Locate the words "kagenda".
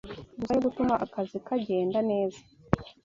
1.47-1.99